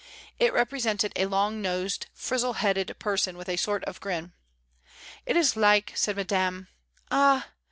[0.39, 4.33] It represented a long nosed, frizzle headed person with a sort of grin.
[5.27, 6.69] "It is like," said Madame.
[7.11, 7.49] "Ah!